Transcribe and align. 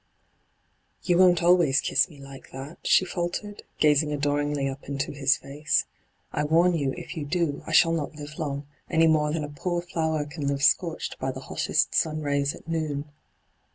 'You 1.03 1.19
won't 1.19 1.43
always 1.43 1.79
kiss 1.79 2.09
me 2.09 2.17
like 2.19 2.49
that?' 2.49 2.79
she 2.87 3.05
fidtered, 3.05 3.61
gazing 3.77 4.11
adoringly 4.11 4.67
up 4.67 4.89
into 4.89 5.11
his 5.11 5.37
face.' 5.37 5.85
I 6.33 6.43
warn 6.43 6.73
you, 6.73 6.91
if 6.97 7.15
you 7.15 7.23
do, 7.23 7.61
I 7.67 7.71
shall 7.71 7.91
not 7.91 8.15
live 8.15 8.39
long, 8.39 8.65
any 8.89 9.05
more 9.05 9.31
than 9.31 9.43
a 9.43 9.47
poor 9.49 9.79
flower 9.83 10.25
can 10.25 10.47
live 10.47 10.63
scorched 10.63 11.19
by 11.19 11.29
the 11.31 11.41
hottest 11.41 11.93
sun 11.93 12.21
rays 12.23 12.55
at 12.55 12.67
noon.' 12.67 13.11